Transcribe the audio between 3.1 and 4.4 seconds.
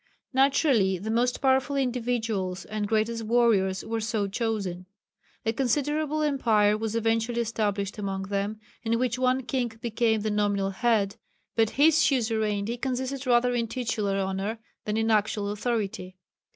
warriors were so